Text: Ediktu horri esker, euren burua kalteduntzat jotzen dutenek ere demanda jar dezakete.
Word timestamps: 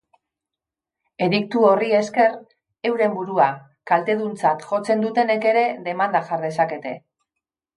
Ediktu 1.25 1.61
horri 1.71 1.89
esker, 1.97 2.33
euren 2.91 3.13
burua 3.19 3.49
kalteduntzat 3.93 4.67
jotzen 4.71 5.05
dutenek 5.07 5.49
ere 5.55 5.67
demanda 5.91 6.27
jar 6.33 6.45
dezakete. 6.49 6.97